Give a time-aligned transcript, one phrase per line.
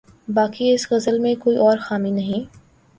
[0.27, 2.45] باقی اس غزل میں کوئی اور خامی نہیں۔